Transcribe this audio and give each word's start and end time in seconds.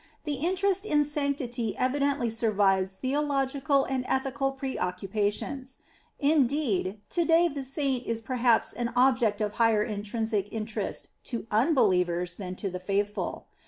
The 0.23 0.37
interest 0.41 0.83
in 0.83 1.03
sanctity 1.03 1.77
evidently 1.77 2.31
survives 2.31 2.93
theological 2.95 3.83
and 3.85 4.03
ethical 4.07 4.51
pre 4.51 4.79
occupations. 4.79 5.77
Indeed, 6.17 6.99
to 7.11 7.23
day, 7.23 7.47
the 7.47 7.63
Saint 7.63 8.07
is 8.07 8.19
perhaps 8.19 8.73
an 8.73 8.91
object 8.95 9.41
of 9.41 9.53
higher 9.61 9.83
intrinsic 9.83 10.47
interest 10.51 11.09
to" 11.25 11.45
unbelievers" 11.51 12.33
than 12.37 12.55
to 12.55 12.69
the 12.71 12.79
faithful. 12.79 13.45